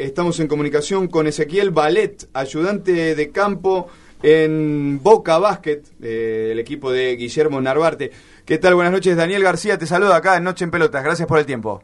[0.00, 3.88] estamos en comunicación con Ezequiel Ballet, ayudante de campo
[4.22, 8.10] en Boca Basket, eh, el equipo de Guillermo Narvarte.
[8.44, 8.74] ¿Qué tal?
[8.74, 11.04] Buenas noches, Daniel García, te saluda acá en Noche en Pelotas.
[11.04, 11.82] Gracias por el tiempo.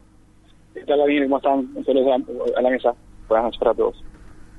[0.73, 1.23] ¿Qué tal, Daniel?
[1.23, 1.71] ¿Cómo están?
[1.75, 2.93] Un saludo a la mesa.
[3.27, 4.03] Buenas noches para todos.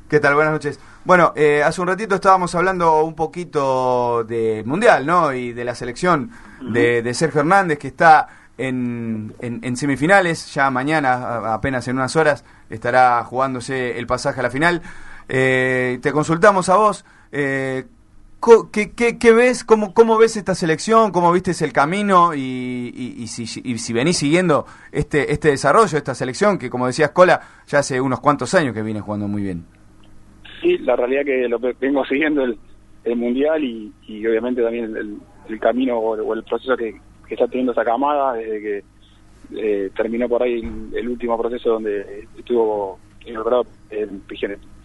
[0.08, 0.34] ¿Qué tal?
[0.34, 0.80] Buenas noches.
[1.04, 5.32] Bueno, eh, hace un ratito estábamos hablando un poquito del Mundial, ¿no?
[5.32, 6.30] Y de la selección
[6.60, 8.26] de, de Sergio Hernández, que está
[8.58, 10.52] en, en, semifinales.
[10.52, 14.82] Ya mañana, apenas en unas horas, estará jugándose el pasaje a la final.
[15.28, 17.04] Eh, te consultamos a vos.
[17.32, 17.84] Eh,
[18.72, 19.64] ¿qué, qué, ves?
[19.64, 21.12] Cómo, ¿Cómo ves esta selección?
[21.12, 22.34] ¿Cómo viste el camino?
[22.34, 27.10] Y, y, si, y, si, venís siguiendo este, este desarrollo, esta selección, que como decías,
[27.10, 29.64] Cola, ya hace unos cuantos años que viene jugando muy bien.
[30.60, 32.58] Sí, la realidad que lo vengo siguiendo el,
[33.04, 33.92] el Mundial y,
[34.26, 38.60] obviamente también el, el camino o el proceso que, que está teniendo esa camada desde
[38.60, 38.84] que
[39.56, 40.60] eh, terminó por ahí
[40.94, 44.22] el, último proceso donde estuvo involucrado en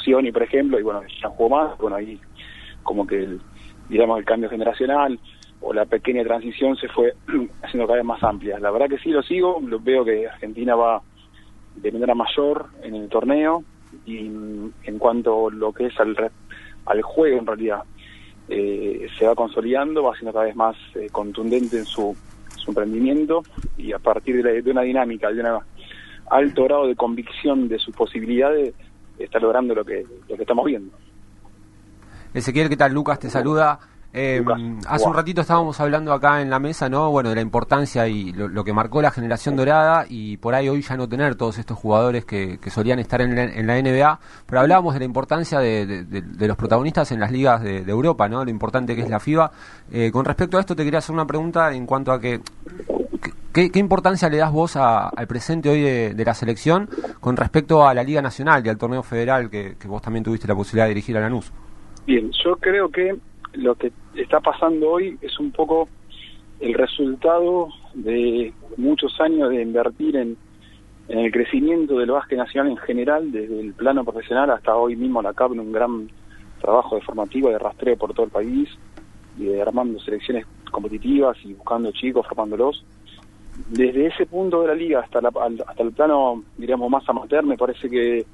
[0.06, 2.20] y por ejemplo, y bueno, ya jugó más, bueno, ahí
[2.84, 3.42] como que el,
[3.88, 5.18] digamos el cambio generacional
[5.62, 7.14] o la pequeña transición se fue
[7.64, 8.60] haciendo cada vez más amplia.
[8.60, 11.02] La verdad que sí lo sigo, lo veo que Argentina va
[11.76, 13.64] de manera mayor en el torneo
[14.06, 16.16] y en cuanto a lo que es al,
[16.86, 17.84] al juego en realidad
[18.50, 22.16] eh, se va consolidando, va siendo cada vez más eh, contundente en su
[22.64, 23.44] su emprendimiento
[23.78, 25.60] y a partir de, una dinámica, de un
[26.30, 28.74] alto grado de convicción de sus posibilidades,
[29.20, 30.96] está logrando lo que, lo que estamos viendo.
[32.34, 32.94] Ezequiel, ¿qué tal?
[32.94, 33.80] Lucas te saluda.
[34.16, 34.44] Eh,
[34.88, 37.10] hace un ratito estábamos hablando acá en la mesa, ¿no?
[37.10, 40.84] Bueno, de la importancia y lo, que marcó la generación dorada y por ahí hoy
[40.84, 43.36] ya no tener todos estos jugadores que, solían estar en
[43.68, 46.06] la, NBA, pero hablábamos de la importancia de,
[46.40, 48.46] los protagonistas en las ligas de, Europa, ¿no?
[48.46, 49.52] Lo importante que es la FIBA.
[49.92, 52.42] Eh, con respecto a esto te quería hacer una pregunta en cuanto a que
[53.52, 58.04] ¿Qué, importancia le das vos al presente hoy de, la selección con respecto a la
[58.04, 61.18] Liga Nacional y al torneo federal que, que, vos también tuviste la posibilidad de dirigir
[61.18, 61.52] a Lanús?
[62.08, 63.16] Bien, yo creo que
[63.54, 65.88] lo que está pasando hoy es un poco
[66.60, 70.38] el resultado de muchos años de invertir en,
[71.10, 75.34] el crecimiento del básquet nacional en general, desde el plano profesional hasta hoy mismo la
[75.34, 76.10] CAP un gran
[76.62, 78.70] trabajo de formativo, de rastreo por todo el país,
[79.38, 82.86] y de armando selecciones competitivas y buscando chicos, formándolos.
[83.70, 87.90] Desde ese punto de la liga hasta, hasta el plano, diríamos, más amateur, me parece
[87.90, 88.26] que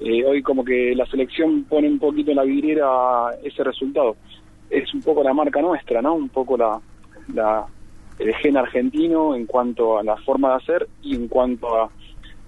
[0.00, 4.16] eh, hoy como que la selección pone un poquito en la vidriera ese resultado
[4.70, 6.14] es un poco la marca nuestra, ¿no?
[6.14, 6.80] Un poco la,
[7.32, 7.66] la
[8.18, 11.90] el gen argentino en cuanto a la forma de hacer y en cuanto a,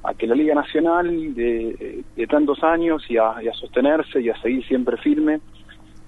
[0.05, 4.65] a que la Liga Nacional de, de tantos años y a, sostenerse y a seguir
[4.67, 5.41] siempre firme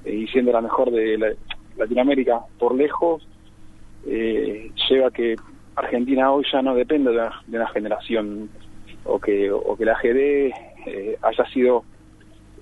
[0.05, 1.37] eh, y siendo la mejor de
[1.77, 3.27] Latinoamérica por lejos,
[4.07, 5.35] eh, lleva a que
[5.75, 8.49] Argentina hoy ya no depende de una, generación
[9.05, 10.53] o que, o que la GD
[10.89, 11.85] eh, haya sido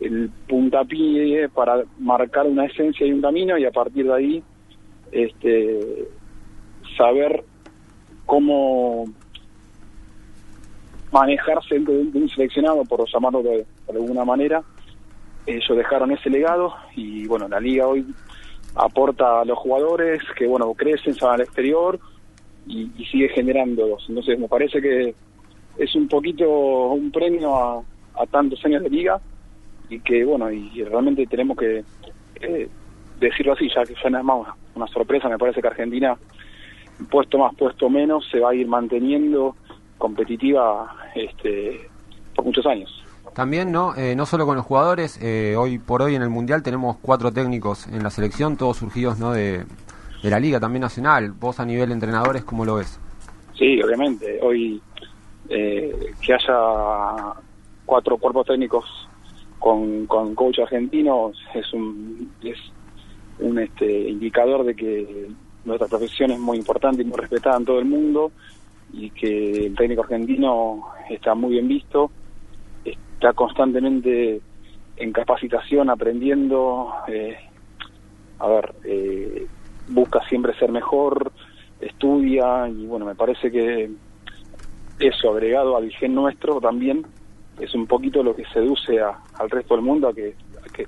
[0.00, 4.42] el puntapié para marcar una esencia y un camino y a partir de ahí
[5.12, 6.09] este
[6.97, 7.44] saber
[8.26, 9.06] cómo
[11.12, 14.62] manejarse dentro de un seleccionado, por llamarlo de, alguna manera.
[15.47, 18.04] Ellos dejaron ese legado y bueno, la liga hoy
[18.75, 21.98] aporta a los jugadores que bueno crecen, van al exterior
[22.66, 24.04] y, sigue generándolos.
[24.08, 25.14] Entonces me parece que
[25.78, 26.48] es un poquito
[26.88, 27.82] un premio a,
[28.19, 29.21] a tantos años de liga
[29.88, 31.84] y que bueno y realmente tenemos que
[32.41, 32.69] eh,
[33.21, 36.16] decirlo así ya que ya no es más una, sorpresa me parece que Argentina
[37.10, 39.56] puesto más puesto menos se va a ir manteniendo
[39.99, 41.88] competitiva este
[42.34, 43.03] por muchos años.
[43.34, 46.62] También no eh, no solo con los jugadores eh, hoy por hoy en el mundial
[46.62, 49.65] tenemos cuatro técnicos en la selección todos surgidos no de,
[50.22, 51.32] de la liga también nacional.
[51.32, 52.99] Vos a nivel de entrenadores cómo lo ves
[53.59, 54.38] sí obviamente.
[54.43, 54.81] Hoy
[55.49, 57.37] que haya
[57.96, 58.84] cuatro cuerpos técnicos
[59.58, 62.58] con, con coach argentino es un, es
[63.38, 65.28] un este, indicador de que
[65.64, 68.32] nuestra profesión es muy importante y muy respetada en todo el mundo
[68.92, 72.10] y que el técnico argentino está muy bien visto,
[72.84, 74.42] está constantemente
[74.99, 77.38] en capacitación, aprendiendo, eh,
[78.40, 79.46] a ver, eh,
[79.88, 81.32] busca siempre ser mejor,
[81.81, 83.90] estudia y bueno, me parece que
[84.99, 87.06] eso agregado al gen nuestro también
[87.61, 90.35] es un poquito lo que seduce al resto del mundo a que,
[90.73, 90.87] que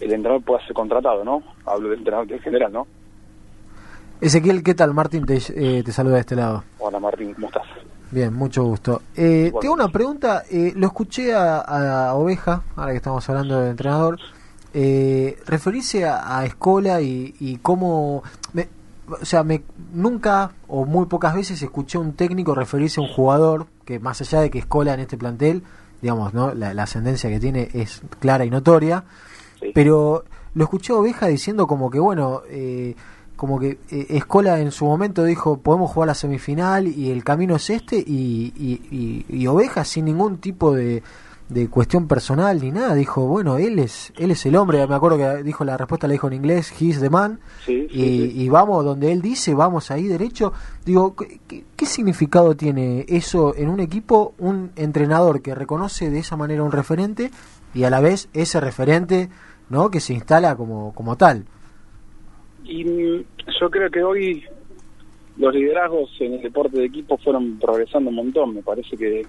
[0.00, 1.42] el entrenador pueda ser contratado, ¿no?
[1.66, 2.86] Hablo del entrenador en general, ¿no?
[4.20, 4.92] Ezequiel, ¿qué tal?
[4.92, 6.64] Martín te, eh, te saluda de este lado.
[6.78, 7.66] Hola Martín, ¿cómo estás?
[8.10, 9.02] Bien, mucho gusto.
[9.16, 14.18] Eh, tengo una pregunta, eh, lo escuché a, Oveja, ahora que estamos hablando del entrenador,
[14.74, 18.22] eh, referirse a, a Escola y, y cómo...
[18.52, 18.68] Me,
[19.08, 23.08] o sea, me, nunca o muy pocas veces escuché a un técnico referirse a un
[23.08, 25.62] jugador que más allá de que Escola en este plantel
[26.00, 26.54] digamos, ¿no?
[26.54, 29.04] La, ascendencia que tiene es clara y notoria,
[29.74, 30.24] pero
[30.54, 32.94] lo escuché Oveja diciendo como que, bueno, eh,
[33.36, 37.56] como que eh, Escola en su momento dijo, podemos jugar la semifinal y el camino
[37.56, 41.02] es este, y, y, y Oveja sin ningún tipo de
[41.50, 45.18] de cuestión personal ni nada, dijo, bueno, él es él es el hombre, me acuerdo
[45.18, 49.20] que dijo la respuesta la dijo en inglés, he's the man, y, vamos donde él
[49.20, 50.52] dice, vamos ahí derecho.
[50.84, 56.62] Digo, ¿qué, significado tiene eso en un equipo, un entrenador que reconoce de esa manera
[56.62, 57.30] un referente
[57.74, 59.28] y a la vez ese referente,
[59.68, 59.90] ¿no?
[59.90, 61.44] que se instala como como tal?
[62.64, 63.24] Y mm,
[63.60, 64.44] yo creo que hoy
[65.36, 69.22] los liderazgos en el deporte de equipo fueron progresando un montón, me parece que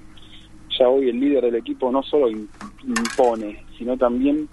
[0.78, 4.48] ya hoy el líder del equipo no solo impone, sino también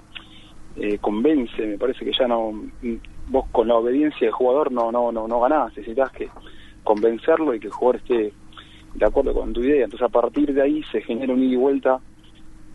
[0.76, 1.66] eh, convence.
[1.66, 2.52] Me parece que ya no
[3.28, 6.28] vos con la obediencia del jugador no no no no ganás, necesitas que
[6.82, 8.32] convencerlo y que el jugador esté
[8.94, 9.84] de acuerdo con tu idea.
[9.84, 12.00] Entonces a partir de ahí se genera un ida y vuelta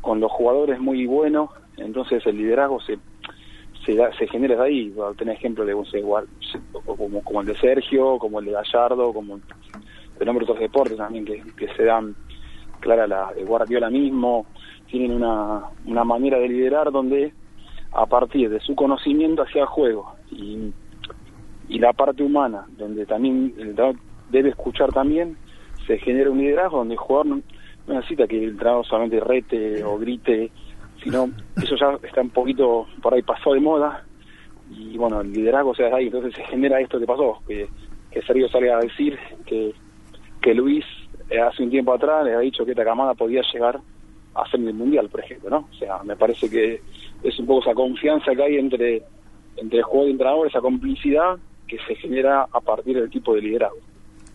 [0.01, 2.99] con los jugadores muy buenos, entonces el liderazgo se
[3.85, 4.95] se, da, se genera de ahí.
[5.17, 5.73] Tener ejemplos de
[6.85, 9.41] como, como el de Sergio, como el de Gallardo, como el
[10.25, 12.15] de otros deportes también que se dan
[12.83, 14.45] clara la de Guardiola mismo,
[14.87, 17.33] tienen una, una manera de liderar donde
[17.93, 20.71] a partir de su conocimiento hacia el juego y,
[21.69, 23.95] y la parte humana, donde también el entrenador
[24.29, 25.37] debe escuchar también,
[25.87, 27.41] se genera un liderazgo donde el jugador no,
[27.87, 30.51] necesita que el entrenador solamente rete o grite,
[31.01, 34.03] sino eso ya está un poquito por ahí pasó de moda
[34.69, 37.67] y bueno, el liderazgo se da ahí, entonces se genera esto que pasó, que,
[38.11, 39.73] que Sergio salga a decir que,
[40.41, 40.85] que Luis
[41.33, 43.79] eh, hace un tiempo atrás le ha dicho que esta camada podía llegar
[44.35, 45.67] a ser el mundial, por ejemplo, ¿no?
[45.71, 46.79] O sea, me parece que
[47.23, 49.01] es un poco esa confianza que hay entre,
[49.57, 51.37] entre el juego y entrenador, esa complicidad
[51.67, 53.79] que se genera a partir del tipo de liderazgo.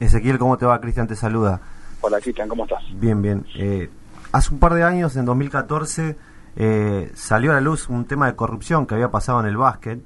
[0.01, 0.81] Ezequiel, ¿cómo te va?
[0.81, 1.61] Cristian te saluda.
[2.01, 2.83] Hola Cristian, ¿cómo estás?
[2.95, 3.45] Bien, bien.
[3.57, 3.89] Eh,
[4.33, 6.17] hace un par de años, en 2014,
[6.57, 10.01] eh, salió a la luz un tema de corrupción que había pasado en el básquet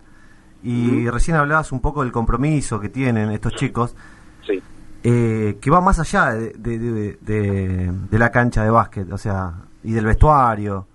[0.62, 3.96] y recién hablabas un poco del compromiso que tienen estos chicos.
[5.02, 9.92] Sí eh, que va más allá de, de, la cancha de básquet, o sea, y
[9.92, 10.86] del vestuario.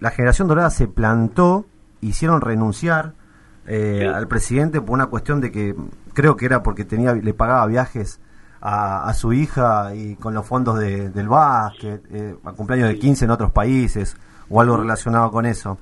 [0.00, 1.64] La generación dorada se plantó,
[2.02, 3.14] hicieron renunciar
[3.66, 5.74] eh, al presidente por una cuestión de que
[6.12, 8.20] creo que era porque tenía le pagaba viajes
[8.60, 13.30] a, su hija y con los fondos del básquet, eh, a cumpleaños de 15 en
[13.30, 14.16] otros países
[14.50, 15.78] o algo relacionado con eso.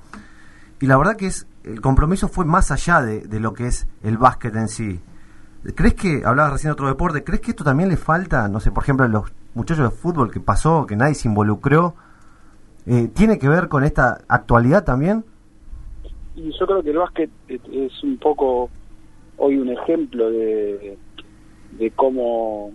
[0.79, 4.17] Y la verdad que es el compromiso fue más allá de lo que es el
[4.17, 5.01] básquet en sí.
[5.75, 8.71] ¿Crees que, hablabas recién de otro deporte, ¿crees que esto también le falta, no sé,
[8.71, 11.95] por ejemplo, a los muchachos de fútbol que pasó, que nadie se involucró,
[12.85, 15.23] eh, tiene que ver con esta actualidad también?
[16.35, 18.69] Y yo creo que el básquet es un poco
[19.37, 20.97] hoy un ejemplo de,
[21.77, 22.71] de cómo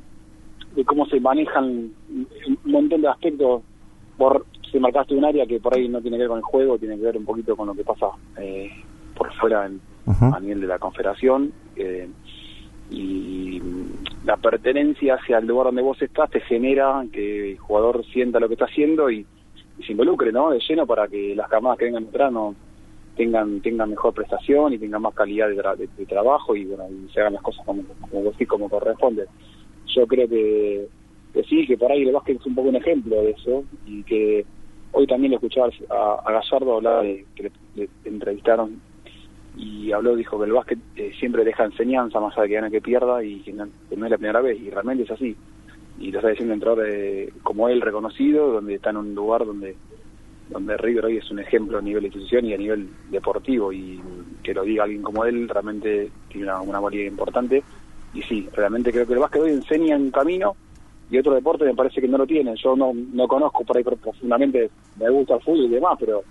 [0.74, 3.62] de cómo se manejan un montón de aspectos
[4.16, 6.78] por si marcaste un área que por ahí no tiene que ver con el juego
[6.78, 8.08] tiene que ver un poquito con lo que pasa
[8.38, 8.70] eh,
[9.16, 12.08] por fuera a nivel de la confederación eh,
[12.90, 13.60] y
[14.24, 18.48] la pertenencia hacia el lugar donde vos estás te genera que el jugador sienta lo
[18.48, 19.26] que está haciendo y,
[19.86, 20.50] se involucre ¿no?
[20.50, 22.52] de lleno para que las camadas que vengan detrás no
[23.16, 27.34] tengan tengan mejor prestación y tengan más calidad de, trabajo y bueno y se hagan
[27.34, 29.26] las cosas como, como vos como corresponde
[29.86, 30.88] yo creo que,
[31.32, 34.02] que sí que por ahí el básquet es un poco un ejemplo de eso y
[34.02, 34.44] que
[34.90, 38.80] hoy también lo escuchaba a, a Gallardo hablar de que le entrevistaron
[39.56, 42.70] y habló, dijo que el básquet eh, siempre deja enseñanza más allá de que gane
[42.70, 45.36] que pierda y que no, es la primera vez y realmente es así.
[45.98, 49.44] Y lo está diciendo un entrenador eh, como él reconocido donde está en un lugar
[49.44, 49.76] donde
[50.48, 54.00] donde River hoy es un ejemplo a nivel institución y a nivel deportivo y
[54.42, 57.62] que lo diga alguien como él realmente tiene una, una valía importante.
[58.14, 60.56] Y sí, realmente creo que el básquet hoy enseña un camino
[61.10, 62.54] y otro deporte me parece que no lo tiene.
[62.56, 66.22] Yo no, no conozco por ahí profundamente me gusta el fútbol y demás pero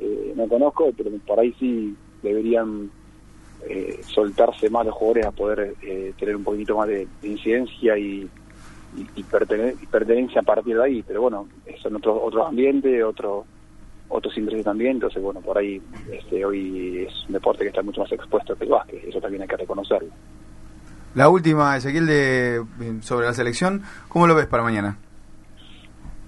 [0.00, 1.94] eh, no conozco pero por ahí sí
[2.24, 2.90] deberían
[3.68, 8.28] eh, soltarse más los jugadores a poder eh, tener un poquito más de, incidencia y,
[9.16, 11.04] y, pertenencia a partir de ahí.
[11.06, 11.48] Pero bueno,
[11.80, 13.44] son otros otros ambientes, otro,
[14.08, 14.92] otros intereses también.
[14.92, 15.80] Entonces, bueno, por ahí
[16.12, 19.04] este, hoy es un deporte que está mucho más expuesto que el básquet.
[19.04, 20.10] Eso también hay que reconocerlo.
[21.14, 22.64] La última, Ezequiel, de,
[23.00, 24.98] sobre la selección, ¿cómo lo ves para mañana?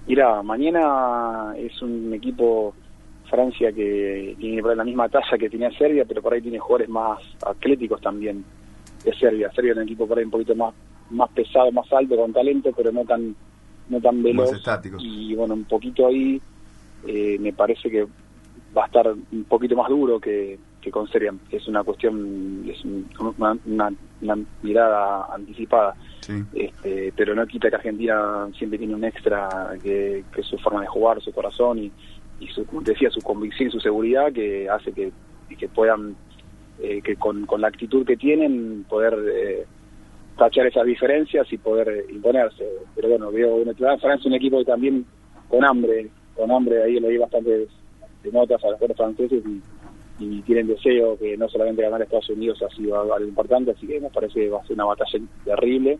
[0.06, 2.72] Mira, mañana es un equipo
[3.26, 6.88] Francia que tiene por la misma talla que tenía Serbia, pero por ahí tiene jugadores
[6.88, 8.44] más atléticos también
[9.04, 9.50] de Serbia.
[9.52, 10.74] Serbia es un equipo por ahí un poquito más
[11.10, 13.34] más pesado, más alto, con talento, pero no tan
[13.88, 14.50] no tan veloz.
[14.98, 16.40] Y bueno, un poquito ahí
[17.06, 18.06] eh, me parece que
[18.76, 21.40] va a estar un poquito más duro que, que conserven.
[21.50, 25.94] Es una cuestión, es una, una, mirada anticipada.
[26.52, 30.80] Este, pero no quita que Argentina siempre tiene un extra que, que es su forma
[30.80, 31.92] de jugar, su corazón y,
[32.40, 35.12] y su, decía, su convicción y su seguridad que hace que,
[35.58, 36.16] que puedan,
[36.80, 39.66] eh, que con, con la actitud que tienen, poder eh,
[40.36, 42.64] tachar esas diferencias y poder imponerse.
[42.94, 45.04] Pero bueno, veo Francia un equipo también
[45.48, 47.68] con hambre, con hambre, ahí le di bastantes
[48.32, 49.62] notas a los jugadores franceses y,
[50.46, 54.08] tienen deseo que no solamente ganar Estados Unidos ha sido algo importante, así que me
[54.08, 55.98] parece que va a ser una batalla terrible.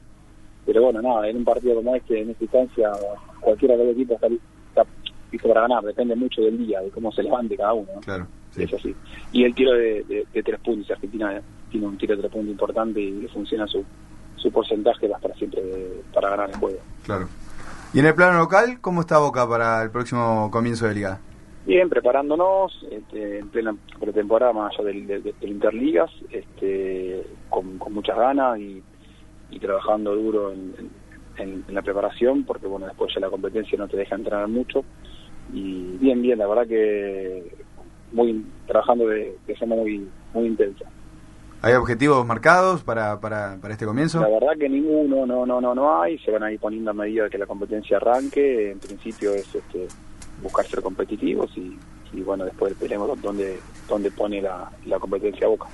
[0.64, 2.92] Pero bueno, nada, en un partido como este, en esta instancia,
[3.40, 4.86] cualquiera de los equipos está
[5.36, 7.88] listo para ganar, depende mucho del día, de cómo se levante cada uno.
[8.04, 8.26] Claro.
[8.56, 8.94] Es así.
[9.32, 11.40] Y el tiro de, tres puntos, Argentina
[11.70, 13.84] tiene un tiro de tres puntos importante y le funciona su,
[14.36, 15.62] su porcentaje va a estar siempre
[16.12, 16.78] para ganar el juego.
[17.04, 17.28] Claro.
[17.92, 21.20] ¿Y en el plano local, cómo está Boca para el próximo comienzo de liga?
[21.66, 28.58] Bien, preparándonos este, en plena pretemporada, más allá del, del, Interligas, este, con, muchas ganas
[28.60, 28.82] y,
[29.58, 34.46] trabajando duro en, la preparación, porque bueno, después ya la competencia no te deja entrenar
[34.46, 34.84] mucho.
[35.52, 37.54] Y bien, bien, la verdad que
[38.12, 40.84] muy trabajando de, de forma muy, muy intensa.
[41.62, 44.20] ¿Hay objetivos marcados para, para, para este comienzo?
[44.20, 46.18] La verdad que ninguno, no, no, no, no hay.
[46.18, 48.72] Se van a ir poniendo a medida de que la competencia arranque.
[48.72, 49.88] En principio es este,
[50.42, 51.76] buscar ser competitivos y,
[52.22, 55.66] bueno, después veremos dónde, dónde pone la, la competencia Boca.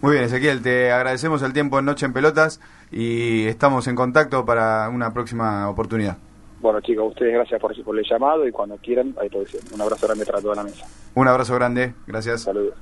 [0.00, 4.44] Muy bien, Ezequiel, te agradecemos el tiempo en Noche en Pelotas y estamos en contacto
[4.44, 6.18] para una próxima oportunidad.
[6.62, 10.06] Bueno, chicos, ustedes gracias por, por el llamado y cuando quieran, ahí todo Un abrazo
[10.06, 10.86] grande para toda la mesa.
[11.14, 12.42] Un abrazo grande, gracias.
[12.42, 12.74] Saludos.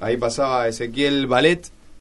[0.00, 1.68] Ahí pasaba Ezequiel Ballet